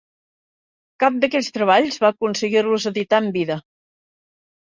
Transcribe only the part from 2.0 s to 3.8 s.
va aconseguir-los editar en vida.